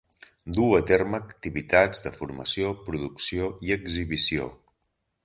[0.57, 4.49] Duu a terme activitats de formació, producció i exhibició.